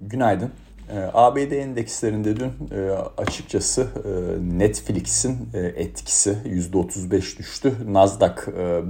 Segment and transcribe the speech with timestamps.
[0.00, 0.50] Günaydın.
[0.92, 7.72] Ee, ABD endekslerinde dün e, açıkçası e, Netflix'in e, etkisi %35 düştü.
[7.86, 8.36] Nasdaq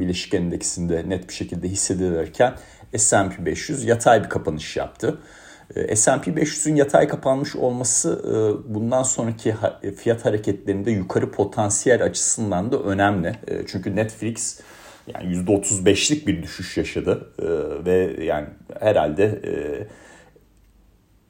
[0.01, 2.55] Bileşik Endeksinde net bir şekilde hissedilirken
[2.97, 5.19] S&P 500 yatay bir kapanış yaptı.
[5.95, 8.25] S&P 500'ün yatay kapanmış olması
[8.69, 9.55] bundan sonraki
[9.97, 13.35] fiyat hareketlerinde yukarı potansiyel açısından da önemli.
[13.67, 14.61] Çünkü Netflix
[15.15, 17.33] yani %35'lik bir düşüş yaşadı
[17.87, 18.47] ve yani
[18.81, 19.41] herhalde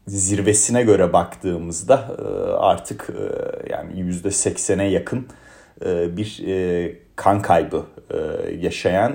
[0.06, 3.24] zirvesine göre baktığımızda e, artık e,
[3.72, 5.26] yani yüzde seksene yakın
[5.84, 6.42] e, bir
[7.16, 7.84] kan kaybı
[8.60, 9.12] yaşayan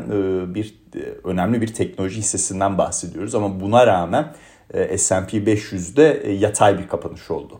[0.55, 0.75] bir
[1.23, 3.35] önemli bir teknoloji hissesinden bahsediyoruz.
[3.35, 4.33] Ama buna rağmen
[4.97, 7.59] S&P 500'de yatay bir kapanış oldu.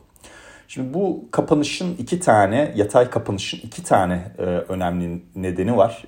[0.68, 4.32] Şimdi bu kapanışın iki tane, yatay kapanışın iki tane
[4.70, 6.04] önemli nedeni var.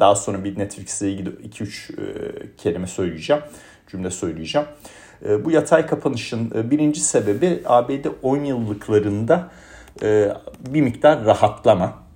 [0.00, 2.02] Daha sonra bir Netflix ile ilgili iki üç e,
[2.56, 3.42] kelime söyleyeceğim,
[3.88, 4.68] cümle söyleyeceğim.
[5.24, 9.50] E, bu yatay kapanışın e, birinci sebebi ABD 10 yıllıklarında
[10.02, 10.32] e,
[10.68, 12.06] bir miktar rahatlama.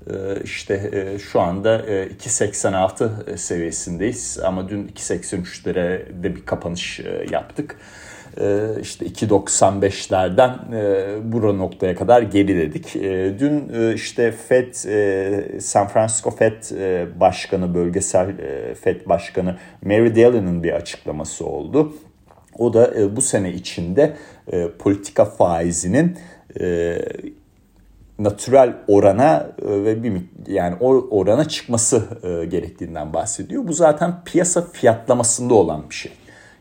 [0.44, 7.76] İşte şu anda 2.86 seviyesindeyiz ama dün 2.83'lere de bir kapanış yaptık.
[8.80, 10.58] İşte 2.95'lerden
[11.32, 12.94] bura noktaya kadar geriledik.
[13.40, 14.74] Dün işte Fed,
[15.60, 16.62] San Francisco Fed
[17.20, 18.34] Başkanı, bölgesel
[18.80, 21.92] Fed Başkanı Mary Daly'nin bir açıklaması oldu.
[22.58, 24.16] O da e, bu sene içinde
[24.52, 26.18] e, politika faizinin
[26.60, 26.98] e,
[28.18, 30.12] natürel orana e, ve bir
[30.46, 33.68] yani o orana çıkması e, gerektiğinden bahsediyor.
[33.68, 36.12] Bu zaten piyasa fiyatlamasında olan bir şey.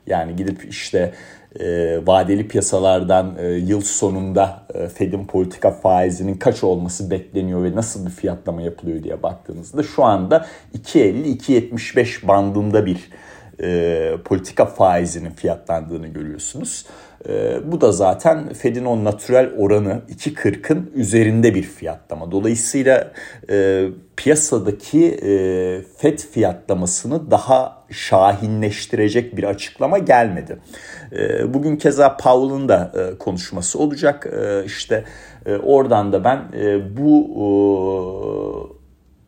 [0.10, 1.14] Yani gidip işte
[1.60, 8.06] e, vadeli piyasalardan e, yıl sonunda e, Fed'in politika faizinin kaç olması bekleniyor ve nasıl
[8.06, 10.46] bir fiyatlama yapılıyor diye baktığınızda şu anda
[10.78, 13.10] 2.50-2.75 bandında bir
[13.64, 16.86] e, politika faizinin fiyatlandığını görüyorsunuz.
[17.30, 22.32] E, bu da zaten Fed'in o natürel oranı 2.40'ın üzerinde bir fiyatlama.
[22.32, 23.12] Dolayısıyla
[23.50, 23.88] e,
[24.18, 25.32] piyasadaki e,
[25.98, 30.58] Fed fiyatlamasını daha şahinleştirecek bir açıklama gelmedi.
[31.12, 34.28] E, bugün keza Powell'ın da e, konuşması olacak.
[34.42, 35.04] E, işte
[35.46, 38.76] e, oradan da ben e, bu...
[38.76, 38.79] E,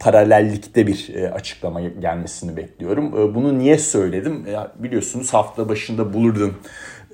[0.01, 3.05] paralellikte bir e, açıklama gelmesini bekliyorum.
[3.05, 4.45] E, bunu niye söyledim?
[4.75, 6.53] Biliyorsunuz hafta başında Bullard'ın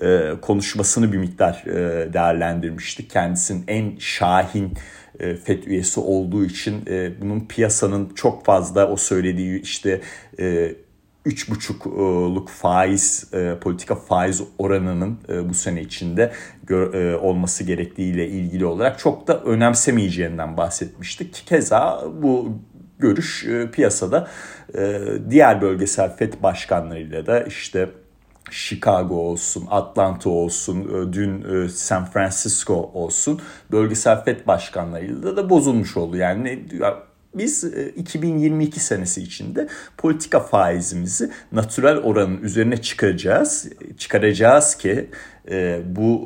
[0.02, 1.64] e, konuşmasını bir miktar
[2.14, 3.10] değerlendirmiştik.
[3.10, 4.74] Kendisinin en şahin
[5.44, 6.86] FED üyesi olduğu için
[7.22, 10.02] bunun piyasanın çok fazla o söylediği işte
[10.38, 13.32] 3,5'luk faiz
[13.62, 15.18] politika faiz oranının
[15.50, 16.32] bu sene içinde
[17.22, 21.44] olması gerektiğiyle ilgili olarak çok da önemsemeyeceğinden bahsetmiştik.
[21.46, 22.58] Keza bu
[23.00, 24.28] görüş e, piyasada
[24.78, 27.90] e, diğer bölgesel FED başkanlarıyla da işte
[28.52, 33.42] Chicago olsun, Atlanta olsun, e, dün San Francisco olsun
[33.72, 36.18] bölgesel FED başkanlarıyla da bozulmuş oldu.
[36.18, 36.66] Yani
[37.34, 37.64] biz
[37.96, 43.70] 2022 senesi içinde politika faizimizi natürel oranın üzerine çıkaracağız.
[43.98, 45.10] Çıkaracağız ki
[45.52, 46.22] e, bu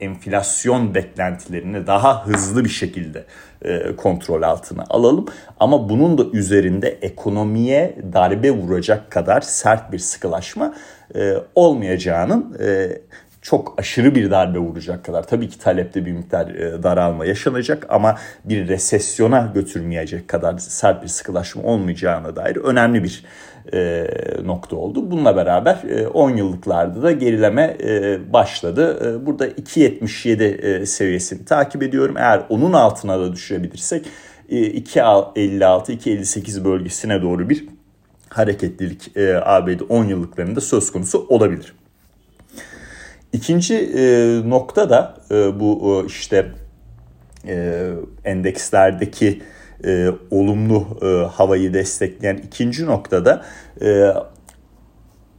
[0.00, 3.24] e, enflasyon beklentilerini daha hızlı bir şekilde
[3.62, 5.26] e, kontrol altına alalım.
[5.60, 10.74] Ama bunun da üzerinde ekonomiye darbe vuracak kadar sert bir sıkılaşma
[11.14, 12.98] e, olmayacağının e,
[13.44, 18.18] çok aşırı bir darbe vuracak kadar tabii ki talepte bir miktar e, daralma yaşanacak ama
[18.44, 23.24] bir resesyona götürmeyecek kadar sert bir sıkılaşma olmayacağına dair önemli bir
[23.72, 24.06] e,
[24.44, 25.10] nokta oldu.
[25.10, 28.98] Bununla beraber e, 10 yıllıklarda da gerileme e, başladı.
[29.04, 32.16] E, burada 2.77 e, seviyesini takip ediyorum.
[32.16, 34.06] Eğer onun altına da düşürebilirsek
[34.48, 37.66] e, 2.56-2.58 bölgesine doğru bir
[38.28, 41.74] hareketlilik e, ABD 10 yıllıklarında söz konusu olabilir.
[43.32, 46.46] İkinci e, nokta da e, bu e, işte
[47.46, 47.88] e,
[48.24, 49.42] endekslerdeki
[49.84, 53.44] e, olumlu e, havayı destekleyen ikinci noktada
[53.82, 54.12] e,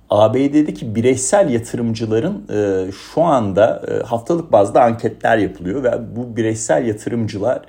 [0.10, 7.62] ABD'deki bireysel yatırımcıların e, şu anda e, haftalık bazda anketler yapılıyor ve bu bireysel yatırımcılar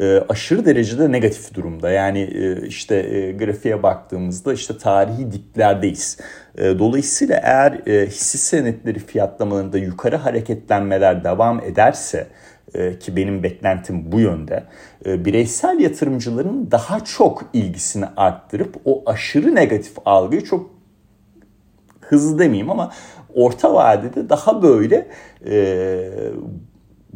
[0.00, 1.90] e, aşırı derecede negatif durumda.
[1.90, 6.18] Yani e, işte e, grafiğe baktığımızda işte tarihi diplerdeyiz.
[6.58, 12.26] E, dolayısıyla eğer e, hisse senetleri fiyatlamalarında yukarı hareketlenmeler devam ederse
[12.74, 14.64] e, ki benim beklentim bu yönde.
[15.06, 20.70] E, bireysel yatırımcıların daha çok ilgisini arttırıp o aşırı negatif algıyı çok
[22.00, 22.90] hızlı demeyeyim ama
[23.34, 25.08] orta vadede daha böyle
[25.46, 26.10] e,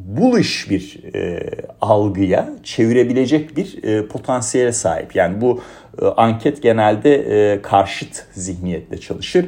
[0.07, 1.51] bullish bir e,
[1.81, 5.17] algıya çevirebilecek bir e, potansiyele sahip.
[5.17, 5.61] Yani bu
[6.03, 9.47] e, anket genelde e, karşıt zihniyetle çalışır.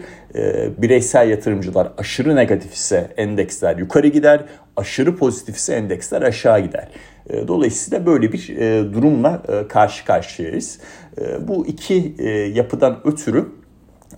[0.79, 4.45] bireysel yatırımcılar aşırı negatif ise endeksler yukarı gider,
[4.77, 6.89] aşırı pozitif ise endeksler aşağı gider.
[7.49, 8.49] Dolayısıyla böyle bir
[8.93, 10.79] durumla karşı karşıyayız.
[11.41, 12.15] Bu iki
[12.55, 13.60] yapıdan ötürü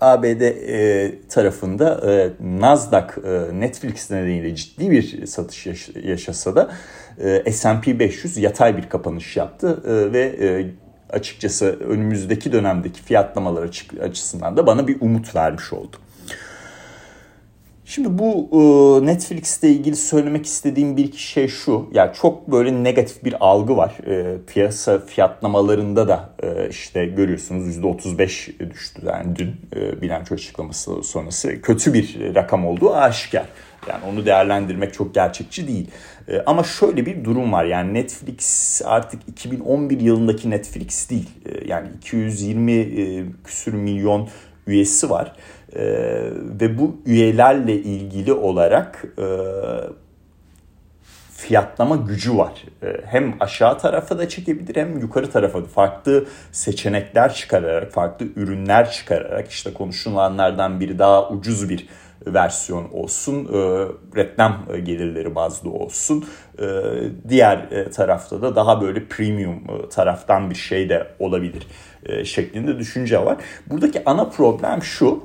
[0.03, 6.71] ABD e, tarafında e, Nasdaq e, Netflix nedeniyle ciddi bir satış yaş- yaşasa da
[7.19, 10.67] e, S&P 500 yatay bir kapanış yaptı e, ve e,
[11.11, 13.71] açıkçası önümüzdeki dönemdeki fiyatlamalar
[14.03, 15.97] açısından da bana bir umut vermiş oldu.
[17.85, 21.91] Şimdi bu e, Netflix'te ilgili söylemek istediğim bir iki şey şu.
[21.93, 23.95] Yani çok böyle negatif bir algı var.
[24.07, 29.55] E, piyasa fiyatlamalarında da e, işte görüyorsunuz %35 düştü yani dün
[30.03, 31.63] bilanço açıklaması sonrası.
[31.63, 33.47] Kötü bir rakam olduğu aşikar.
[33.89, 35.91] Yani onu değerlendirmek çok gerçekçi değil.
[36.47, 37.65] Ama şöyle bir durum var.
[37.65, 41.31] Yani Netflix artık 2011 yılındaki Netflix değil.
[41.67, 44.29] Yani 220 küsür milyon
[44.67, 45.33] üyesi var.
[45.77, 45.85] E,
[46.61, 49.27] ve bu üyelerle ilgili olarak e,
[51.37, 52.53] fiyatlama gücü var.
[52.83, 58.91] E, hem aşağı tarafa da çekebilir hem yukarı tarafa da farklı seçenekler çıkararak, farklı ürünler
[58.91, 61.89] çıkararak işte konuşulanlardan biri daha ucuz bir
[62.27, 63.87] versiyon olsun, e,
[64.17, 66.25] reklam gelirleri bazlı olsun.
[66.59, 66.67] E,
[67.29, 71.67] diğer e, tarafta da daha böyle premium e, taraftan bir şey de olabilir
[72.07, 73.37] e, şeklinde düşünce var.
[73.67, 75.25] Buradaki ana problem şu,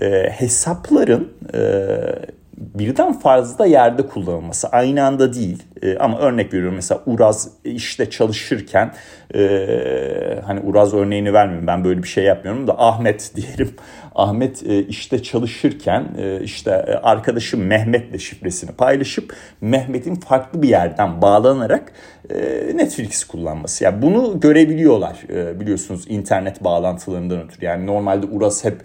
[0.00, 1.60] e, hesapların e,
[2.56, 4.68] birden fazla yerde kullanılması.
[4.68, 5.62] Aynı anda değil.
[5.82, 6.74] E, ama örnek veriyorum.
[6.76, 8.92] Mesela Uraz işte çalışırken
[9.34, 9.40] e,
[10.46, 13.70] hani Uraz örneğini vermiyorum ben böyle bir şey yapmıyorum da Ahmet diyelim
[14.16, 21.22] Ahmet e, işte çalışırken e, işte e, arkadaşım Mehmet'le şifresini paylaşıp Mehmet'in farklı bir yerden
[21.22, 21.92] bağlanarak
[22.30, 22.36] e,
[22.76, 23.84] Netflix kullanması.
[23.84, 27.64] Yani bunu görebiliyorlar e, biliyorsunuz internet bağlantılarından ötürü.
[27.64, 28.80] Yani normalde Uras hep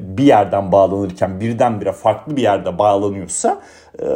[0.00, 3.62] bir yerden bağlanırken birdenbire farklı bir yerde bağlanıyorsa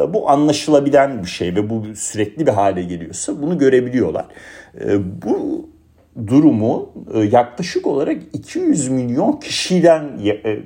[0.08, 4.25] bu anlaşılabilen bir şey ve bu sürekli bir hale geliyorsa bunu görebiliyorlar.
[5.25, 5.69] Bu
[6.26, 10.58] durumu e, yaklaşık olarak 200 milyon kişiden e,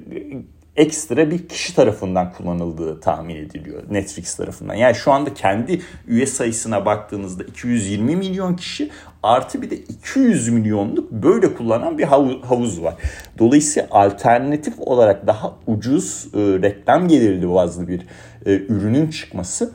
[0.76, 4.74] ekstra bir kişi tarafından kullanıldığı tahmin ediliyor Netflix tarafından.
[4.74, 8.90] Yani şu anda kendi üye sayısına baktığınızda 220 milyon kişi
[9.22, 12.04] artı bir de 200 milyonluk böyle kullanan bir
[12.42, 12.94] havuz var.
[13.38, 18.06] Dolayısıyla alternatif olarak daha ucuz e, reklam gelirli bazlı bir
[18.46, 19.72] ürünün çıkması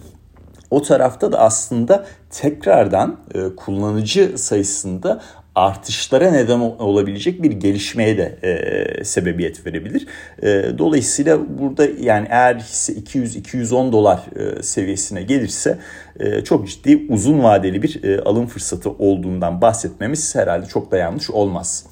[0.71, 3.17] o tarafta da aslında tekrardan
[3.57, 5.21] kullanıcı sayısında
[5.55, 10.07] artışlara neden olabilecek bir gelişmeye de e, sebebiyet verebilir.
[10.43, 15.77] E, dolayısıyla burada yani eğer hisse 200-210 dolar e, seviyesine gelirse
[16.19, 21.29] e, çok ciddi uzun vadeli bir e, alım fırsatı olduğundan bahsetmemiz herhalde çok da yanlış
[21.29, 21.85] olmaz.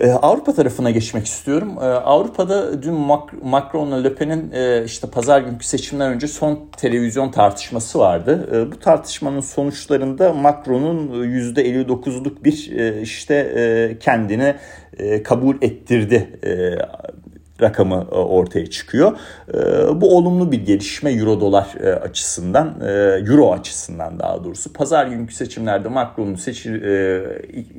[0.00, 1.72] Ee, Avrupa tarafına geçmek istiyorum.
[1.80, 2.94] Ee, Avrupa'da dün
[3.42, 8.48] Macron'la Le Pen'in e, işte pazar günkü seçimden önce son televizyon tartışması vardı.
[8.52, 14.54] Ee, bu tartışmanın sonuçlarında Macron'un %59'luk bir e, işte e, kendini
[15.24, 16.40] kabul ettirdi
[17.60, 19.12] rakamı e, ortaya çıkıyor.
[19.54, 19.56] E,
[20.00, 22.74] bu olumlu bir gelişme euro dolar e, açısından,
[23.26, 24.72] euro açısından daha doğrusu.
[24.72, 26.82] Pazar günkü seçimlerde Macron'un seçil,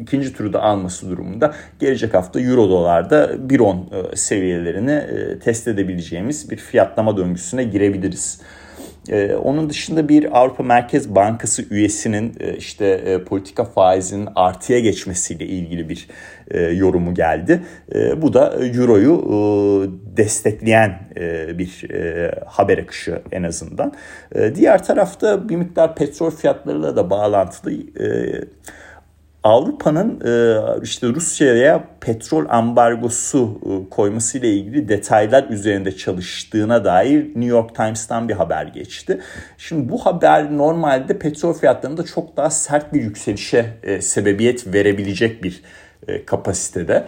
[0.01, 5.03] ikinci turu da alması durumunda gelecek hafta euro dolarda 1.10 seviyelerini
[5.39, 8.41] test edebileceğimiz bir fiyatlama döngüsüne girebiliriz.
[9.09, 15.45] Ee, onun dışında bir Avrupa Merkez Bankası üyesinin e, işte e, politika faizinin artıya geçmesiyle
[15.45, 16.07] ilgili bir
[16.51, 17.63] e, yorumu geldi.
[18.17, 19.21] Bu da Euro'yu
[20.17, 20.99] destekleyen
[21.57, 21.87] bir
[22.45, 23.93] haber akışı en azından.
[24.55, 27.71] Diğer tarafta bir miktar petrol fiyatlarıyla da bağlantılı...
[29.43, 37.45] Avrupa'nın e, işte Rusya'ya petrol ambargosu e, koyması ile ilgili detaylar üzerinde çalıştığına dair New
[37.45, 39.19] York Times'tan bir haber geçti.
[39.57, 45.63] Şimdi bu haber normalde petrol fiyatlarında çok daha sert bir yükselişe e, sebebiyet verebilecek bir
[46.25, 47.07] kapasitede.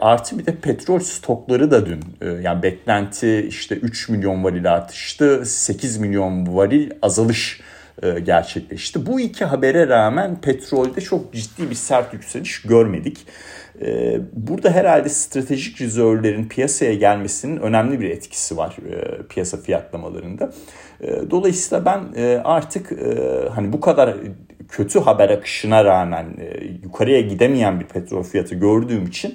[0.00, 2.00] Artı bir de petrol stokları da dün
[2.42, 7.60] yani beklenti işte 3 milyon varil artıştı 8 milyon varil azalış
[8.02, 9.06] e, gerçekleşti.
[9.06, 13.26] Bu iki habere rağmen petrolde çok ciddi bir sert yükseliş görmedik.
[13.80, 20.52] E, burada herhalde stratejik rezervlerin piyasaya gelmesinin önemli bir etkisi var e, piyasa fiyatlamalarında.
[21.30, 22.00] Dolayısıyla ben
[22.44, 22.92] artık
[23.54, 24.16] hani bu kadar
[24.68, 26.26] kötü haber akışına rağmen
[26.82, 29.34] yukarıya gidemeyen bir petrol fiyatı gördüğüm için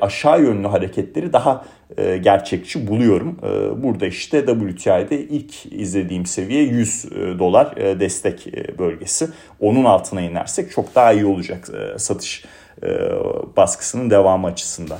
[0.00, 1.64] aşağı yönlü hareketleri daha
[1.96, 3.38] e, gerçekçi buluyorum.
[3.42, 8.46] E, burada işte WTI'de ilk izlediğim seviye 100 e, dolar destek
[8.78, 9.28] bölgesi.
[9.60, 12.44] Onun altına inersek çok daha iyi olacak satış
[13.56, 14.98] baskısının devamı açısından.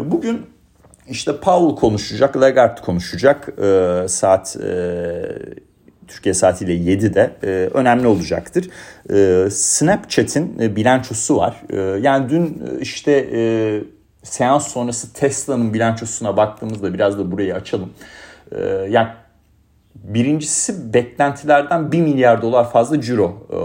[0.00, 0.46] Bugün
[1.08, 4.68] işte Powell konuşacak, Lagarde konuşacak e, saat e,
[6.08, 8.70] Türkiye saatiyle 7'de e, önemli olacaktır.
[9.10, 11.62] E, Snapchat'in e, bilançosu var.
[11.70, 13.40] E, yani dün e, işte e,
[14.22, 17.92] seans sonrası Tesla'nın bilançosuna baktığımızda biraz da burayı açalım.
[18.52, 19.08] E, yani
[19.94, 23.58] birincisi beklentilerden 1 milyar dolar fazla ciro e,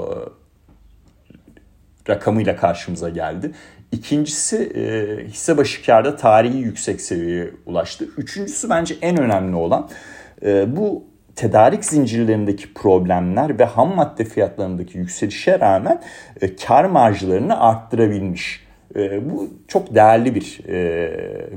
[2.10, 3.52] rakamıyla karşımıza geldi.
[3.92, 8.06] İkincisi e, hisse başı karda tarihi yüksek seviyeye ulaştı.
[8.18, 9.90] Üçüncüsü bence en önemli olan
[10.46, 16.02] e, bu tedarik zincirlerindeki problemler ve ham madde fiyatlarındaki yükselişe rağmen
[16.42, 18.64] e, kar marjlarını arttırabilmiş.
[18.96, 20.76] E, bu çok değerli bir e,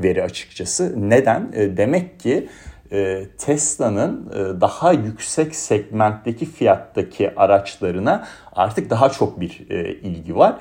[0.03, 1.11] veri açıkçası.
[1.11, 1.53] Neden?
[1.53, 2.49] E, demek ki
[2.93, 10.57] e, Tesla'nın e, daha yüksek segmentteki fiyattaki araçlarına artık daha çok bir e, ilgi var.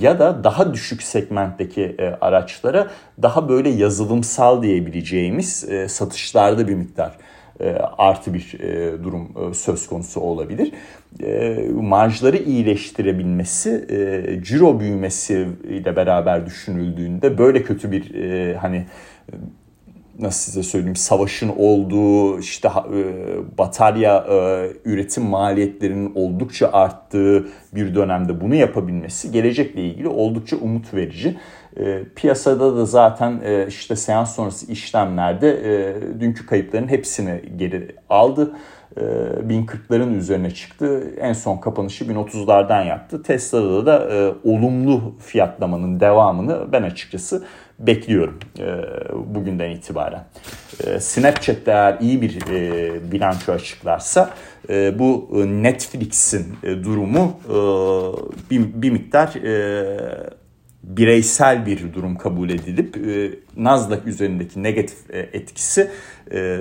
[0.00, 2.86] Ya da daha düşük segmentteki araçlara
[3.22, 7.16] daha böyle yazılımsal diyebileceğimiz satışlarda bir miktar
[7.98, 8.58] artı bir
[9.04, 10.72] durum söz konusu olabilir.
[11.72, 13.86] Marjları iyileştirebilmesi,
[14.44, 18.14] ciro büyümesi ile beraber düşünüldüğünde böyle kötü bir
[18.54, 18.86] hani
[20.18, 23.02] nasıl size söyleyeyim savaşın olduğu işte e,
[23.58, 31.36] batarya e, üretim maliyetlerinin oldukça arttığı bir dönemde bunu yapabilmesi gelecekle ilgili oldukça umut verici.
[31.76, 35.62] E, piyasada da zaten işte seans sonrası işlemlerde
[36.20, 38.52] dünkü kayıpların hepsini geri aldı.
[38.96, 41.14] 1040'ların üzerine çıktı.
[41.20, 43.22] En son kapanışı 1030'lardan yaptı.
[43.22, 47.44] Tesla'da da olumlu fiyatlamanın devamını ben açıkçası
[47.78, 48.66] bekliyorum e,
[49.34, 50.24] bugünden itibaren.
[50.86, 54.30] E, Snapchat eğer iyi bir e, bilanço açıklarsa
[54.70, 57.56] e, bu Netflix'in e, durumu e,
[58.50, 60.30] bir, bir miktar e,
[60.82, 65.90] bireysel bir durum kabul edilip e, Nasdaq üzerindeki negatif e, etkisi
[66.32, 66.60] e,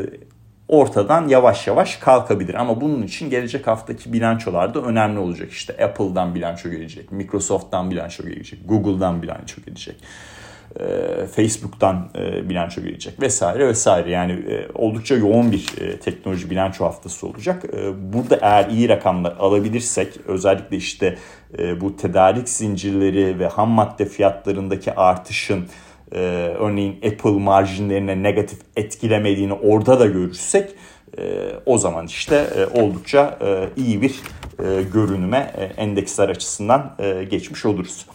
[0.67, 2.53] ortadan yavaş yavaş kalkabilir.
[2.53, 5.51] Ama bunun için gelecek haftaki bilançolarda önemli olacak.
[5.51, 9.95] İşte Apple'dan bilanço gelecek, Microsoft'tan bilanço gelecek, Google'dan bilanço gelecek.
[10.79, 14.11] E, Facebook'tan e, bilanço gelecek vesaire vesaire.
[14.11, 15.65] Yani e, oldukça yoğun bir
[16.03, 17.63] teknoloji bilanço haftası olacak.
[18.13, 21.17] Burada eğer iyi rakamlar alabilirsek özellikle işte
[21.81, 25.65] bu tedarik zincirleri ve ham madde fiyatlarındaki artışın
[26.59, 30.69] örneğin Apple marjinlerine negatif etkilemediğini orada da görürsek
[31.65, 33.39] o zaman işte oldukça
[33.77, 34.21] iyi bir
[34.93, 35.37] görünüme
[35.77, 36.95] endeksler açısından
[37.29, 38.05] geçmiş oluruz.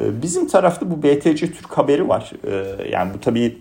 [0.00, 2.32] Ee, bizim tarafta bu BTC Türk haberi var.
[2.46, 3.58] Ee, yani bu tabii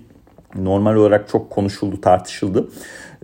[0.56, 2.68] normal olarak çok konuşuldu, tartışıldı.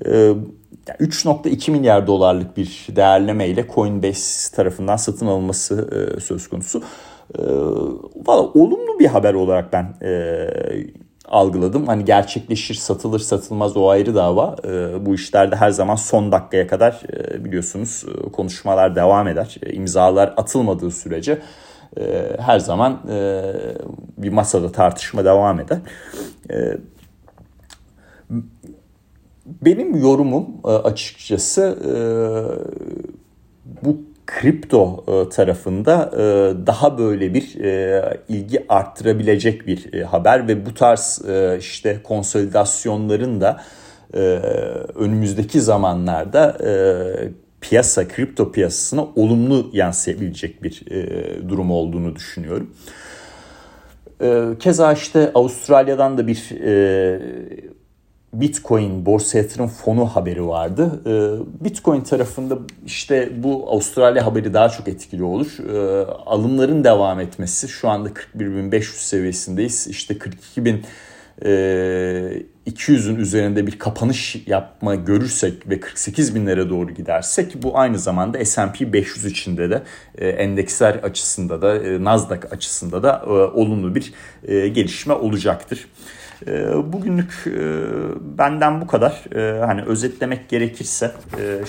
[0.02, 6.84] 3.2 ee, milyar dolarlık bir değerleme ile Coinbase tarafından satın alınması e, söz konusu.
[8.26, 10.48] Valla olumlu bir haber olarak ben e,
[11.26, 11.88] algıladım.
[11.88, 14.56] Hani gerçekleşir, satılır, satılmaz o ayrı dava.
[15.02, 19.58] Bu işlerde her zaman son dakikaya kadar e, biliyorsunuz konuşmalar devam eder.
[19.72, 21.42] İmzalar atılmadığı sürece
[22.00, 23.44] e, her zaman e,
[24.18, 25.78] bir masada tartışma devam eder.
[26.52, 26.78] E,
[29.46, 31.94] benim yorumum e, açıkçası e,
[33.86, 36.12] bu kripto tarafında
[36.68, 37.44] daha böyle bir
[38.30, 41.22] ilgi arttırabilecek bir haber ve bu tarz
[41.60, 43.62] işte konsolidasyonların da
[44.96, 46.58] önümüzdeki zamanlarda
[47.70, 52.72] piyasa, kripto piyasasına olumlu yansıyabilecek bir e, durum olduğunu düşünüyorum.
[54.22, 57.22] E, keza işte Avustralya'dan da bir e,
[58.34, 61.02] Bitcoin borsa yatırım fonu haberi vardı.
[61.06, 65.58] E, Bitcoin tarafında işte bu Avustralya haberi daha çok etkili olur.
[65.74, 69.88] E, alımların devam etmesi şu anda 41.500 seviyesindeyiz.
[69.88, 70.76] İşte 42.000
[71.42, 78.46] 200'ün e, üzerinde bir kapanış yapma görürsek ve 48 binlere doğru gidersek bu aynı zamanda
[78.46, 79.84] S&P 500 içinde de
[80.18, 84.14] e, endeksler açısında da e, Nasdaq açısında da olumlu bir
[84.48, 85.88] gelişme olacaktır.
[86.94, 87.46] Bugünlük
[88.38, 89.24] benden bu kadar.
[89.68, 91.12] Hani özetlemek gerekirse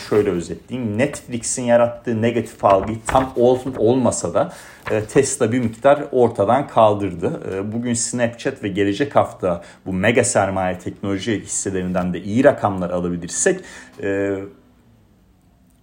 [0.09, 0.99] şöyle özetleyeyim.
[0.99, 3.33] Netflix'in yarattığı negatif algıyı tam
[3.77, 4.53] olmasa da
[4.91, 7.41] e, Tesla bir miktar ortadan kaldırdı.
[7.55, 13.61] E, bugün Snapchat ve gelecek hafta bu mega sermaye teknoloji hisselerinden de iyi rakamlar alabilirsek
[14.03, 14.39] e,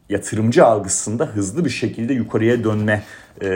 [0.09, 3.03] yatırımcı algısında hızlı bir şekilde yukarıya dönme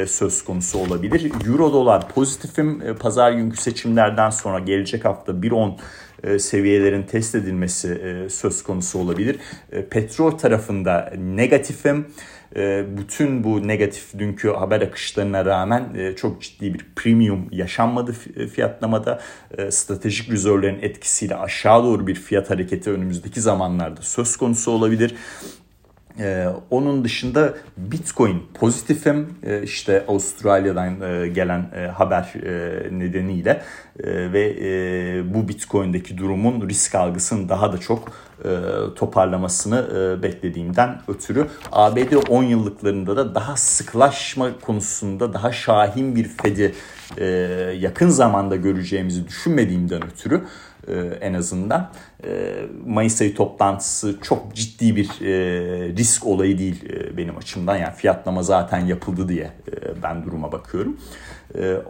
[0.08, 1.32] söz konusu olabilir.
[1.48, 2.96] Euro dolar pozitifim.
[3.00, 9.40] Pazar günkü seçimlerden sonra gelecek hafta 1.10 seviyelerin test edilmesi söz konusu olabilir.
[9.90, 12.08] Petrol tarafında negatifim.
[12.98, 18.16] Bütün bu negatif dünkü haber akışlarına rağmen çok ciddi bir premium yaşanmadı
[18.54, 19.22] fiyatlamada.
[19.70, 25.16] Stratejik rezervlerin etkisiyle aşağı doğru bir fiyat hareketi önümüzdeki zamanlarda söz konusu olabilir.
[26.20, 33.62] Ee, onun dışında Bitcoin pozitifim ee, işte Avustralya'dan e, gelen e, haber e, nedeniyle
[34.00, 38.12] e, ve e, bu Bitcoin'deki durumun risk algısının daha da çok
[38.46, 38.50] e,
[38.96, 46.74] toparlamasını e, beklediğimden ötürü ABD 10 yıllıklarında da daha sıklaşma konusunda daha şahin bir Fed'i
[47.18, 47.26] e,
[47.80, 50.42] yakın zamanda göreceğimizi düşünmediğimden ötürü
[50.90, 51.92] e, en azından.
[52.24, 52.54] E,
[52.86, 55.34] Mayıs ayı toplantısı çok ciddi bir e,
[55.98, 56.84] risk olayı değil
[57.18, 57.76] benim açımdan.
[57.76, 59.52] Yani fiyatlama zaten yapıldı diye
[60.04, 60.98] ben duruma bakıyorum.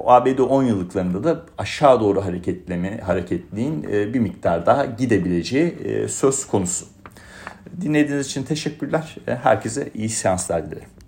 [0.05, 5.75] ABD 10 yıllıklarında da aşağı doğru hareketleme hareketliğin bir miktar daha gidebileceği
[6.09, 6.85] söz konusu.
[7.81, 9.15] Dinlediğiniz için teşekkürler.
[9.25, 10.98] Herkese iyi seanslar dilerim.